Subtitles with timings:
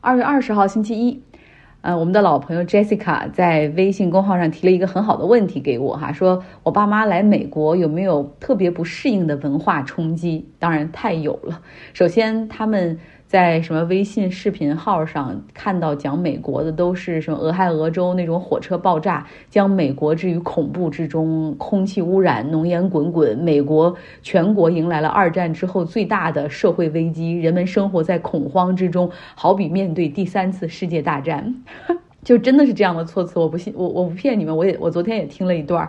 [0.00, 1.22] 二月二十号星期一，
[1.80, 10.48] 呃，我们的老朋友 Jessica 在微信公号上提了一个很好的问题给我哈，说我爸妈来美国有没有特别不适应的文化冲击？
[10.58, 11.60] 当然太有了。
[11.92, 12.98] 首先他们。
[13.28, 31.54] 在什么微信视频号上看到讲美国的都是什么俄亥俄州那种火车爆炸，将美国置于恐怖之中，空气污染，浓烟滚滚，美国全国迎来了二战之后最大的社会危机，人们生活在恐慌之中，好比面对第三次世界大战，
[32.24, 35.86] 就真的是这样的措辞，我不信，我我不骗你们，我也我昨天也听了一段。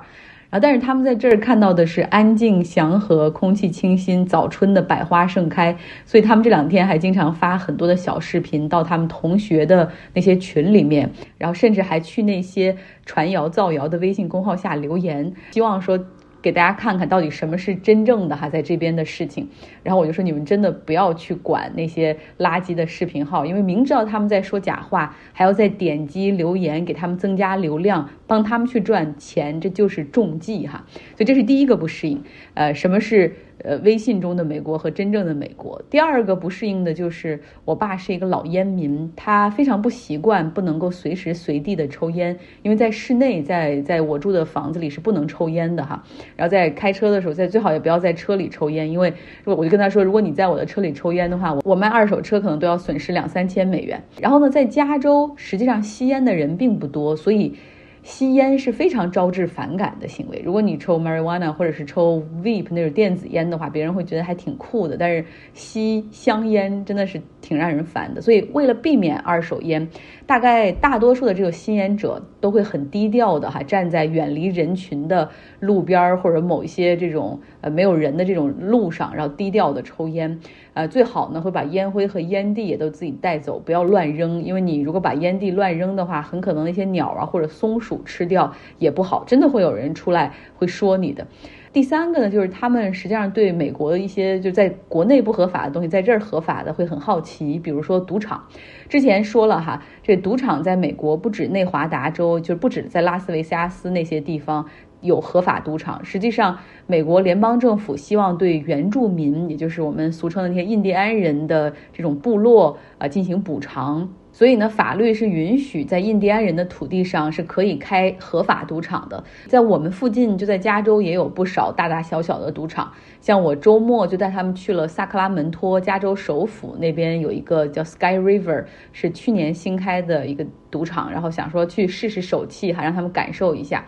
[0.49, 15.99] 啊，但是他们在这儿看到的是安静祥和、空气清新、早春的百花盛开，所以他们这两天还经常发很多的小视频到他们同学的那些群里面，然后甚至还去那些传谣造谣的微信公号下留言，希望说。
[16.41, 19.49] 给大家看看到底什么是真正的哈，在这边的事情。
[19.83, 30.85] 然后我就说，你们真的不要去管那些垃圾的视频号，因为明知道他们在说假话，还要再点击留言给他们增加流量，帮他们去赚钱，这就是中计哈。
[31.15, 32.23] 所以这是第一个不适应。
[32.53, 33.35] 呃，什么是？
[33.63, 35.81] 呃，微信中的美国和真正的美国。
[35.89, 46.03] 第二个不适应的就是，我爸是一个老烟民，他非常不习惯不能够随时随地的抽烟，因为在室内，在在我住的房子里是不能抽烟的哈。
[46.35, 49.13] 然后在开车的时候，在最好也不要在车里抽烟，因为
[49.45, 54.01] 我就跟他说，如果你在我的车里抽烟的话，我卖二手车可能都要损失两三千美元。
[54.21, 57.55] 然后呢，在加州，实际上吸烟的人并不多，所以。
[58.03, 60.41] 吸烟是非常招致反感的行为。
[60.43, 64.97] 如果你抽 marijuana 或者是抽 vape 那种电子烟的话，别人会觉得还挺酷的。
[64.97, 68.21] 但是吸香烟真的是挺让人烦的。
[68.21, 69.87] 所以为了避免二手烟，
[70.25, 80.39] 大概大多数的这个吸烟者都会很低调的哈，站在远离人群的路边或者某一些这种呃没有人的这种路上，然后低调的抽烟。
[80.75, 84.41] 呃，最好呢会把烟灰和烟蒂也都自己带走，不要乱扔。
[84.41, 91.27] 因为你如果把烟蒂乱扔的话，很可能那些鸟啊或者松鼠吃掉也不好，真的会有人出来会说你的。
[91.71, 97.59] 第三个呢，就是他们实际上对美国的一些就在国内不合法的东西，在这儿合法的会很好奇。
[97.59, 98.43] 比如说赌场，
[98.87, 104.65] 之前说了哈，这赌场在美国不止内华达州，就是不止在拉斯维加斯那些地方。
[105.01, 114.09] 有合法赌场，实际上，美国联邦政府希望对原住民，也就是我们俗称的那些印第安人的这种部落啊进行补偿。
[114.39, 119.21] 所以呢，法律是允许在印第安人的土地上是可以开合法赌场的。
[119.47, 122.89] 在我们附近，就在加州也有不少大大小小的赌场。
[123.19, 128.63] 像我周末就带他们去了萨克拉门托，加州首府那边有一个叫 Sky River，
[128.93, 133.83] 是去年新开的一个赌场，然后想说去试试手气，还让他们感受一下。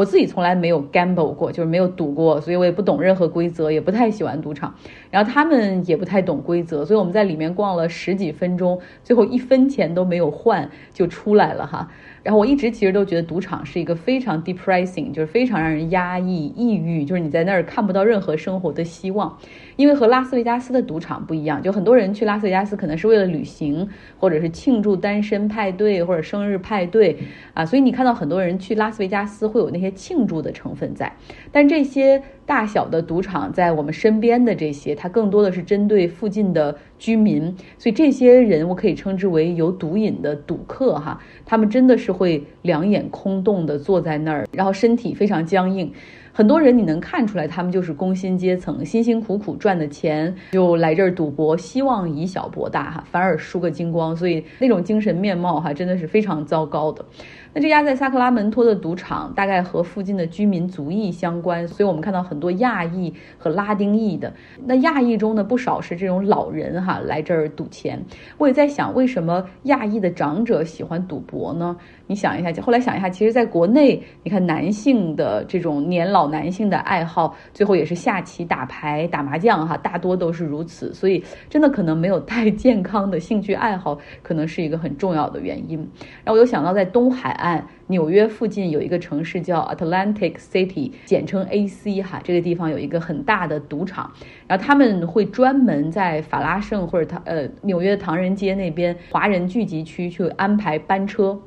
[0.00, 4.74] 我自己从来没有 gamble 过，就是没有赌过，所以我也不懂任何规则，也不太喜欢赌场。
[5.10, 11.90] 然后他们也不太懂规则，所以我们在里面逛了十几分钟，最后一分钱都没有换就出来了哈。
[12.22, 19.38] 然后我一直其实都觉得赌场是一个非常 depressing，就是非常让人压抑、抑郁，就是你在那儿看不到任何生活的希望。
[19.76, 23.88] 因为和拉斯维加斯的赌场不一样，就很多人去拉斯维加斯可能是为了旅行，
[24.18, 27.16] 或者是庆祝单身派对或者生日派对
[27.54, 31.12] 啊，所以你看到很多人去拉斯维加斯会有那些庆祝的成分在，
[31.50, 32.22] 但这些。
[32.50, 45.92] 大小的赌场在我们身边的这些，它更多的是针对附近的居民，所以这些人我可以称之为有毒瘾的赌客哈，他们真的是会两眼空洞的坐在那儿，然后身体非常僵硬。
[46.32, 57.04] 很多人你能看出来，他们就是工薪阶层，辛辛苦苦赚的钱就来这儿赌博，希望以小博大哈，反而输个精光，所以那种精神面貌哈，真的是非常糟糕的。
[57.52, 64.32] 那这家在萨克拉门托的赌场，大概和附近的居民族裔相关，所以我们看到很多亚裔和拉丁裔的。
[64.64, 68.00] 那亚裔中呢，不少是这种老人哈，来这儿赌钱。
[68.38, 71.76] 我也在想，为什么亚裔的长者喜欢赌博呢？
[72.06, 80.94] 你想一下，后来想一下，其实在国内，你看男性的这种年老男性的爱好，最后也是下棋、打牌、打麻将哈，大多都是如此。
[80.94, 85.78] 所以真的可能没有太健康的兴趣爱好，可能是一个很重要的原因。
[86.22, 87.38] 然后我又想到在东海。
[87.40, 94.12] 按纽约附近有一个城市叫 Atlantic City，简称 AC 哈，这个地方有一个很大的赌场，
[94.46, 101.40] 然后他们会专门在法拉盛或者唐呃纽约唐人街那边华人聚集区去安排班车。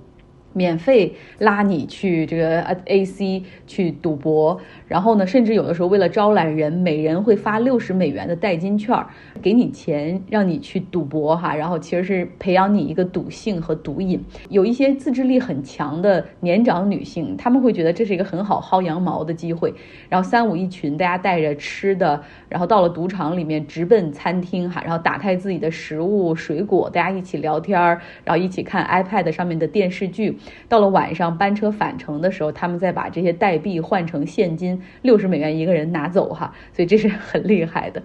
[0.54, 8.98] 免费拉你去这个 A C 去赌博，然后呢，甚至有的时候为了招揽人，每人会发六十美元的代金券，
[9.42, 14.24] 给你钱让你去赌博哈，然后其实是培养你一个赌性和毒瘾。
[14.50, 19.74] 有一些自制力很强的年长女性，她们会觉得这是一个很好薅羊毛的机会，
[20.10, 30.38] 然后三五一群，大家带着吃的，然后到了赌场里面直奔餐厅哈，然后打开自己的食物水果，大家一起聊天儿，然后一起看 iPad 上面的电视剧。
[30.68, 38.02] 到了晚上班车返程的时候，他们再把这些代币换成现金，六十美元一个人拿走哈，所以这是很厉害的。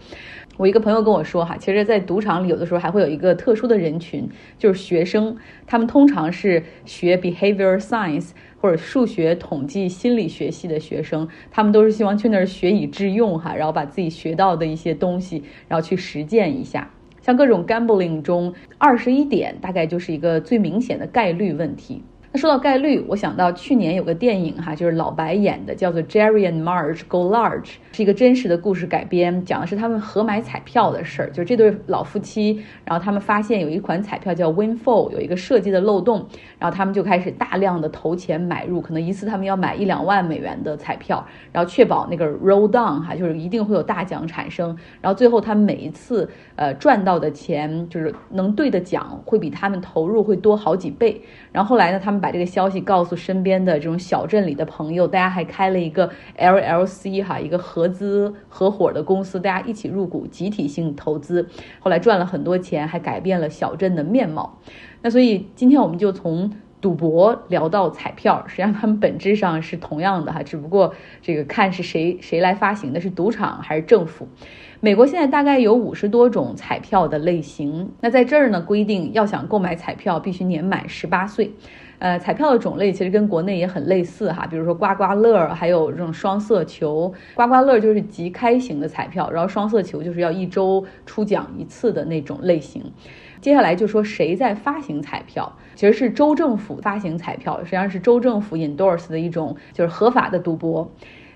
[0.56, 5.37] 我一个朋友跟我说哈，其实，在赌场里有的时候还会有一个特殊的人群，就是学生，
[5.67, 8.31] 他们通常是学 behavior science
[8.61, 16.91] 或者数学、统计、心理学系的学生，他们都是希望去那儿学以致用哈，然后把自己学到的一些东西，然后去实践一下。
[17.20, 22.02] 像各种 gambling 中，二十一点大概就是一个最明显的概率问题。
[22.31, 31.31] 那说到概率，我想到去年有个电影哈，就是老白演的，叫做《Jerry and Marge Go Large》，是一个真实的故事改编，讲的是他们合买彩票的事儿。
[31.31, 36.27] 就这对老夫妻，然后他们发现有一款彩票叫 Winfall，有一个设计的漏洞，
[36.59, 44.77] 然后他们就开始大量的投钱买入，可能一次他们要买一两万美元的彩票，然后确保那个 roll down 哈，就是一定会有大奖产生。
[45.01, 51.23] 然后最后他们每一次呃赚到的钱，就是能兑的奖，会比他们投入会多好几倍。
[51.51, 61.49] 然后后来呢，他们把这个消息告诉身边的这种小镇里的朋友，大家还开了一个 LLC 哈，一个合资合伙的公司，大家一起入股，集体性投资，
[61.81, 64.59] 后来赚了很多钱，还改变了小镇的面貌。
[65.03, 74.29] 那所以今天我们就从赌博聊到彩票，实际上他们本质上是同样的哈，只不过这个看是谁谁来发行的，是赌场还是政府。
[74.81, 77.91] 美国现在大概有五十多种彩票的类型。
[78.01, 81.51] 那在这儿呢，规定要想购买彩票，必须年满十八岁。
[81.99, 87.13] 呃，彩票的种类其实跟国内也很类似哈，比如说刮刮乐，还有这种双色球。
[87.35, 92.81] 刮刮乐就是即开型的彩票，然后双色球就是要一周出奖一次的那种类型。
[93.41, 100.89] 接下来就说谁在发行彩票，其实是州政府发行彩票，实际上是州政府 endorse 的一种就是合法的赌博。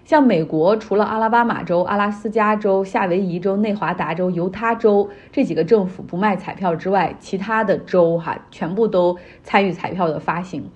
[0.05, 10.69] 像美国，除了阿拉巴马州、阿拉斯加州、夏威夷州、内华达州、犹他州这几个政府不卖彩票之外，其他的州哈全部都参与彩票的发行。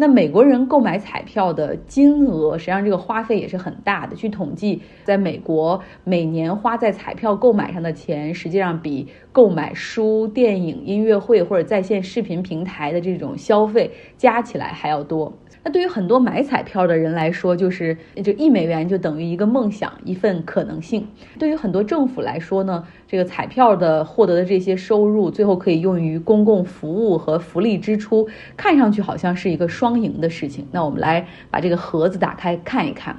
[0.00, 4.14] 那美国人购买彩票的金额，实际上这个花费也是很大的。
[4.14, 15.36] 据统计，在美国每年花在彩票购买上的钱，实际上比购买书、电影、音乐会或者在线视频平台的这种消费加起来还要多。
[15.68, 17.94] 那对于很多买彩票的人来说，就是
[18.24, 21.06] 就一美元就等于一个梦想，一份可能性。
[21.38, 28.26] 对于很多政府来说呢，这个彩票的获得的这些收入，最后可以用于公共服务和福利支出，
[28.56, 30.66] 看上去好像是一个双赢的事情。
[30.72, 33.14] 那我们来把这个盒子打开看一看。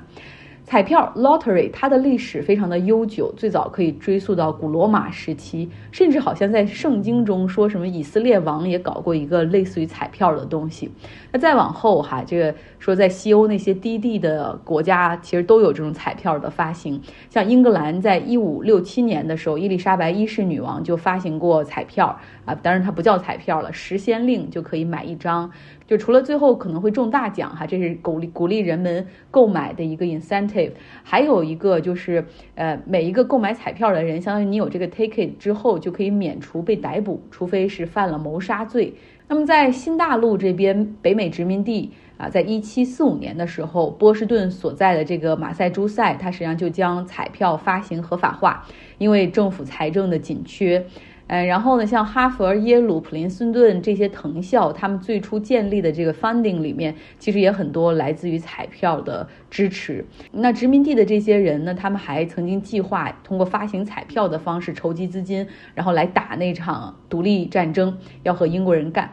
[0.69, 10.91] 彩票 lottery 它的历史非常的悠久，最早可以追溯到古罗马时期，甚至好像在圣经中说什么以色列王也搞过一个类似于彩票的东西。
[11.31, 17.01] 那再往后哈，这个说在西欧那些低地的国家，其实都有这种彩票的发行。
[17.31, 22.15] 像英格兰在一五六七年的时候，伊丽莎白一世女王就发行过彩票
[22.45, 25.49] 啊，当然它不叫彩票了，时先令就可以买一张。
[25.87, 30.58] 就除了最后可能会中大奖哈，这是鼓励鼓励人们购买的一个 incentive，
[31.03, 32.25] 还有一个就是
[32.55, 38.93] 呃每一个购买彩票的人，相当于你有这个 ticket 之后就可以免除被逮捕，除非是犯了谋杀罪。
[39.27, 48.65] 那么在新大陆这边北美殖民地啊，在一七四五年的时候，波士顿所在的这个马赛诸塞，它实际上就将彩票发行合法化，
[48.97, 50.83] 因为政府财政的紧缺。
[51.31, 60.03] 嗯，然后呢，像哈佛、耶鲁、普林斯顿这些藤校，他们最初建立的这个 funding 里面，其实也很多来自于彩票的支持。
[60.31, 65.45] 那殖民地的这些人呢，他们还曾经计划通过发行彩票的方式筹集资金，
[65.75, 69.11] 然后来打那场独立战争，要和英国人干。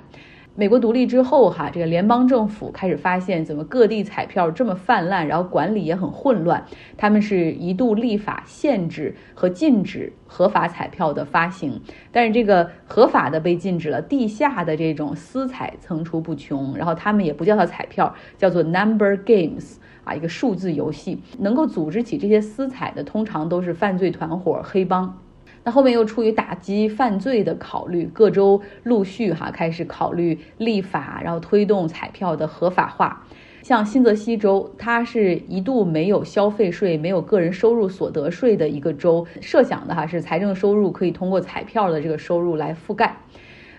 [0.59, 6.65] 美国独立之后，哈，这个联邦政府开始发现怎么各地彩票这么泛滥，然后管理也很混乱。
[6.97, 11.79] 他们是一度立法限制和禁止合法彩票的发行，
[12.11, 16.75] 但是这个合法的被禁止了，地下的这种私彩层出不穷。
[16.75, 21.23] 然后他们也不叫它彩票，叫做 number games 啊，一个数字游戏。
[21.39, 25.19] 能够组织起这些私彩的，通常都是犯罪团伙、黑帮。
[25.67, 33.27] 那后面又出于打击犯罪的考虑，各州陆续哈开始考虑立法，然后推动彩票的合法化。
[33.65, 43.17] 像新泽西州，它是一度没有消费税、没有个人收入所得税的一个州，设想的哈是财政收入可以通过彩票的这个收入来覆盖。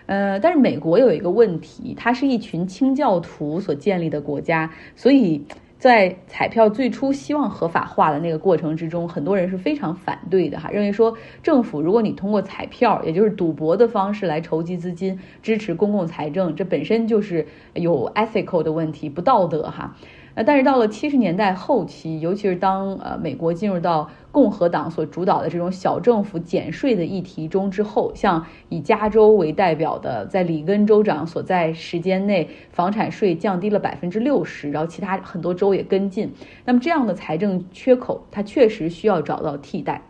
[0.07, 5.45] 呃，但是美国有一个问题，它是一群清教徒所建立的国家，所以。
[5.77, 19.95] 在彩票最初希望合法化的那个过程之中，很多人是非常反对的哈，认为说政府如果你通过彩票，也就是赌博的方式来筹集资金支持公共财政，这本身就是有 ethical 的问题，不道德哈。
[20.37, 36.31] 那但是到了七十年代后期，尤其是当呃美国进入到共和党所主导的这种小政府减税的议题中之后，像以加州为代表的，在里根州长所在时间内，房产税降低了百分之六十，然后其他很多州也跟进。
[36.65, 40.03] 那么这样的财政缺口，它确实需要找到替代。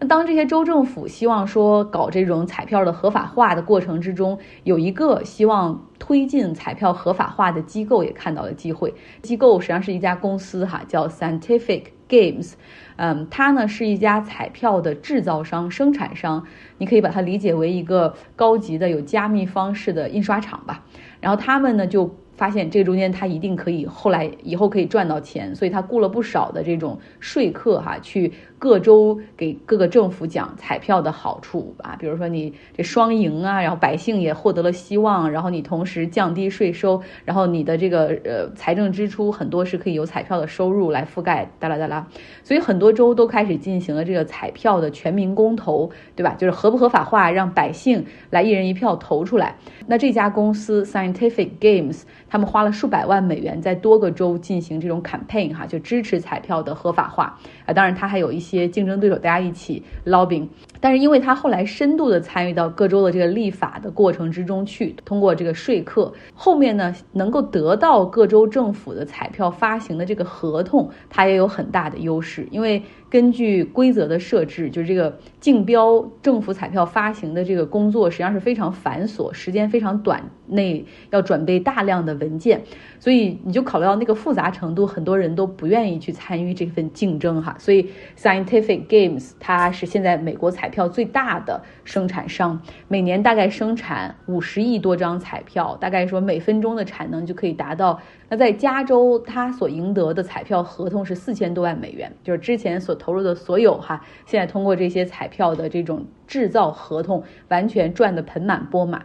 [0.00, 8.94] 那当这些州政府希望说搞这种彩票的合法化的过程之中，有一个希望推进彩票合法化的机构也看到了机会。
[9.20, 12.54] 机构实际上是一家公司哈，叫 Scientific Games，
[12.96, 16.44] 嗯，它呢是一家彩票的制造商、生产商，
[16.78, 20.82] 你可以把它理解为一个高级的有加密方式的印刷厂吧。
[21.20, 22.16] 然后他们呢就。
[22.40, 42.06] 发现这中间他一定可以后来以后可以赚到钱，所以他雇了不少的这种说客哈，去各州给各个政府讲彩票的好处啊，比如说你这双赢啊，然后百姓也获得了希望，然后你同时降低税收，然后你的这个呃财政支出很多是可以由彩票的收入来覆盖，哒啦哒啦，
[42.42, 46.34] 所以很多州都开始进行了这个彩票的全民公投，对吧？
[46.38, 49.54] 就是合不合法化，让百姓来一人一票投出来。
[49.86, 52.00] 那这家公司 Scientific Games。
[52.30, 57.74] 他们花了数百万美元在多个州进行这种 campaign 哈，就支持彩票的合法化啊。
[57.74, 60.46] 当然，他还有一些竞争对手，大家一起 lobbying。
[60.80, 72.82] 但是，因为他后来深度的参与到各州的这个立法的过程之中去，通过这个说客，后面呢能够得到各州政府的彩票发行的这个合同，他也有很大的优势，因为。
[73.10, 82.62] 根据规则的设置，就是这个竞标政府彩票发行的这个工作实际上是非常繁琐，时间非常短，内要准备大量的文件，
[83.00, 87.56] 所以你就考虑到那个复杂程度，很多人都不愿意去参与这份竞争哈。
[87.58, 92.58] 所以 Scientific Games 它是现在美国彩票最大的生产商，
[92.88, 98.00] 每年大概生产五十亿多张彩票，大概说每分钟的产能就可以达到。
[98.30, 109.04] 那在加州，他所赢得的彩票合同是四千多万美元，就是之前所投入的所有哈，现在通过这些彩票的这种制造合同，完全赚得盆满钵满。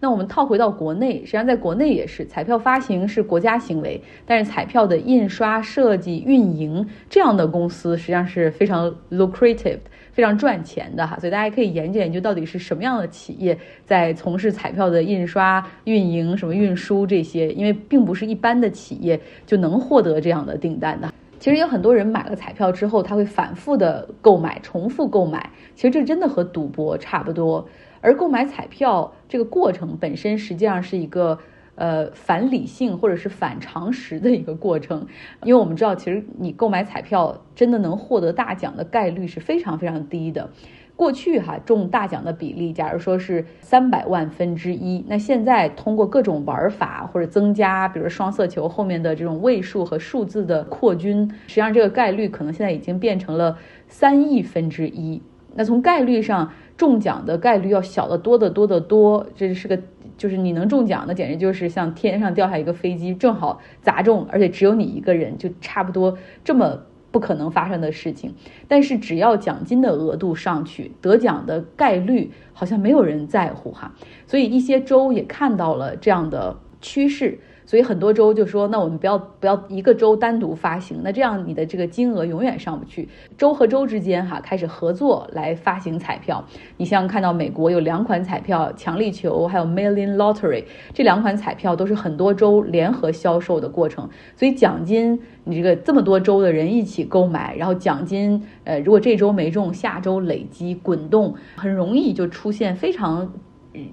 [0.00, 9.78] 那我们套回到国内，实际上在国内也是，彩票发行是国家行为，但是彩票的印刷、设计、运营这样的公司实际上是非常 lucrative。
[10.12, 21.12] 非常赚钱的哈，所以大家可以研究研究到底是什么样的企业在从事彩票的印刷、运营、什么运输这些，因为并不是一般的企业就能获得这样的订单的。
[21.38, 27.68] 其实有很多人买了彩票之后，他会反复的购买、重复购买，其实这真的和赌博差不多。
[28.00, 31.38] 而购买彩票这个过程本身实际上是一个。
[31.78, 35.06] 呃，反理性或者是反常识的一个过程，
[35.42, 40.48] 因为我们知道，其实你购买彩票真的能获得大奖的概率是非常非常低的。
[40.96, 55.22] 过去哈中大奖的比例，假如说是三百万分之一，那现在通过各种玩法或者增加，比如双色球后面的这种位数和数字的扩均，实际上这个概率可能现在已经变成了三亿分之一。
[55.54, 59.78] 那从概率上，中奖的概率要小得多得多得多，这是个。
[60.16, 66.80] 就是你能中奖，那简直就是像天上掉下一个飞机，正好砸中，而且只有你一个人，就差不多这么
[67.16, 68.34] 不可能发生的事情。
[68.68, 73.94] 但是只要奖金的额度上去，得奖的概率好像没有人在乎哈。
[74.26, 77.40] 所以一些州也看到了这样的趋势。
[77.66, 83.08] 所以很多州就说，那我们不要不要一个州单独发行，那这样你的这个金额永远上不去。
[83.36, 86.44] 州和州之间哈开始合作来发行彩票。
[86.76, 90.62] 你像看到美国有两款彩票，强力球还有 Million Lottery
[90.94, 94.08] 这两款彩票都是很多州联合销售的过程。
[94.36, 103.32] 所以奖金你这个这么多州的人一起购买，然后奖金呃如果这周没中，下周累积滚动，很容易就出现非常。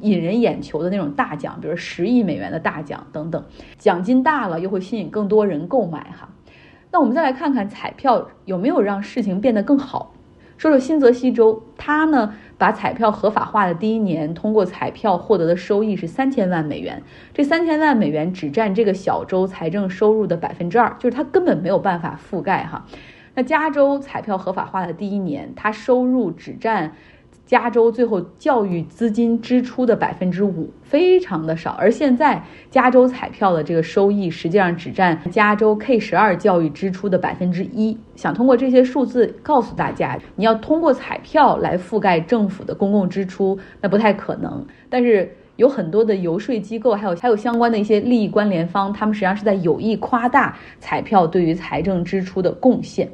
[0.02, 3.44] 引人眼球的那种大奖，比如十亿美元的大奖等等，
[3.78, 6.30] 奖金大了又会吸引更多人购买哈。
[6.92, 10.14] 那我们再来看看彩票有没有让事情变得更好。
[10.58, 17.02] 说说新泽西州，它呢把彩票合法化的第一年，通过彩票获得的收益是三千万美元。
[17.34, 22.86] 这三千万美元只占这个小州财政收入的百分之二，就是它根本没有办法覆盖哈。
[23.36, 26.94] 那加州彩票合法化的第一年，它收入只占。
[27.46, 31.72] 加州最后教育资金支出的百分之五，非常的少。
[31.72, 37.98] 而现在加州彩票的这个收益，实际上只占加州 K 十二教育支出的百分之一。
[38.16, 44.66] 想通过这些数字告诉大家，你要通过彩票来覆盖政府的公共支出，那不太可能。
[44.90, 53.12] 但是有很多的游说机构，还有还有相关的一些利益关联方，他们实际上是在有意夸大彩票对于财政支出的贡献。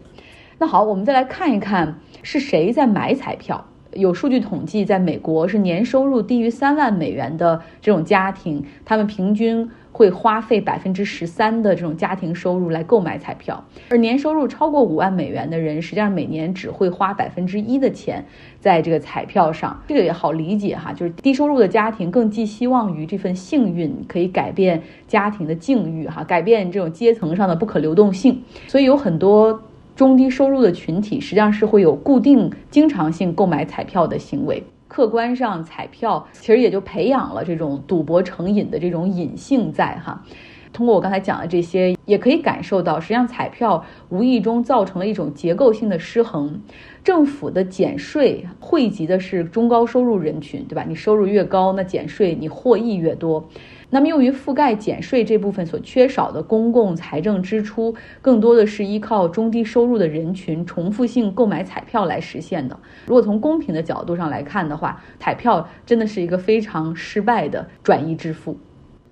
[0.60, 3.66] 那好，我们再来看一看是谁在买彩票。
[3.94, 18.24] 有数据统计，在美国是年收入低于三万美元的这种家庭，他们平均会花费百分之十三的这种家庭收入来购买彩票，而年收入超过五万美元的人，实际上每年只会花百分之一的钱
[18.60, 19.82] 在这个彩票上。
[19.88, 29.64] 这个也好理解哈，就是低收入的家庭更寄希望于这份幸运可以改变家庭的境遇哈，改变这种阶层上的不可流动性，所以有很多。
[30.00, 34.64] 中低收入的群体实际上是会有固定、经常性购买彩票的行为。
[34.88, 40.24] 客观上，彩票其实也就培养了这种赌博成瘾的这种瘾性在哈。
[40.72, 46.58] 通过我刚才讲的这些，也可以感受到，实际上彩票无意中造成了一种结构性的失衡。
[47.04, 50.86] 政府的减税惠及的是中高收入人群，对吧？
[50.88, 53.44] 你收入越高，那减税你获益越多。
[53.92, 62.80] 那么，用于覆盖减税这部分所缺少的公共财政支出，更多的是依靠中低收入的人群重复性购买彩票来实现的。
[63.08, 68.56] 如果从公平的角度上来看的话，彩票真的是一个非常失败的转移支付。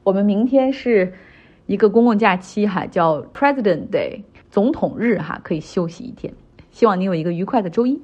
[0.04, 1.12] 我们明天是
[1.66, 6.32] 一个公共假期哈，叫 President Day，总统日哈，可以休息一天。
[6.70, 8.00] 希望你有一个愉快的周一。